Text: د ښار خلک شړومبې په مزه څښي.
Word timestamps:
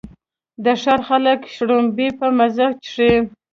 د 0.63 0.65
ښار 0.81 1.01
خلک 1.09 1.39
شړومبې 1.55 2.07
په 2.19 2.27
مزه 2.37 2.67
څښي. 2.83 3.13